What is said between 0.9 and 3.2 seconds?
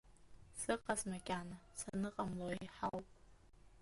макьана, саныҟамло еиҳауп.